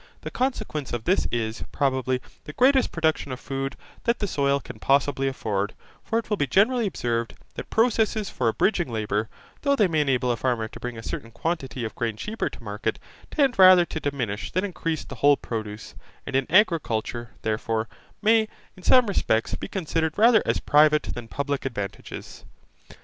The 0.21 0.31
consequence 0.31 0.93
of 0.93 1.03
this 1.03 1.27
is, 1.31 1.63
probably, 1.71 2.21
the 2.45 2.53
greatest 2.53 2.91
production 2.91 3.31
of 3.31 3.39
food 3.39 3.75
that 4.05 4.17
the 4.17 4.25
soil 4.25 4.59
can 4.59 4.79
possibly 4.79 5.27
afford, 5.27 5.75
for 6.03 6.17
it 6.17 6.27
will 6.27 6.37
be 6.37 6.47
generally 6.47 6.87
observed, 6.87 7.35
that 7.53 7.69
processes 7.69 8.27
for 8.27 8.47
abridging 8.47 8.91
labour, 8.91 9.29
though 9.61 9.75
they 9.75 9.87
may 9.87 10.01
enable 10.01 10.31
a 10.31 10.37
farmer 10.37 10.67
to 10.67 10.79
bring 10.79 10.97
a 10.97 11.03
certain 11.03 11.29
quantity 11.29 11.85
of 11.85 11.93
grain 11.93 12.15
cheaper 12.17 12.49
to 12.49 12.63
market, 12.63 12.97
tend 13.29 13.59
rather 13.59 13.85
to 13.85 13.99
diminish 13.99 14.51
than 14.51 14.65
increase 14.65 15.03
the 15.05 15.13
whole 15.21 15.37
produce; 15.37 15.93
and 16.25 16.35
in 16.35 16.47
agriculture, 16.51 17.35
therefore, 17.43 17.87
may, 18.23 18.47
in 18.75 18.81
some 18.81 19.05
respects, 19.05 19.53
be 19.53 19.67
considered 19.67 20.17
rather 20.17 20.41
as 20.47 20.59
private 20.59 21.03
than 21.13 21.27
public 21.27 21.63
advantages. 21.63 22.43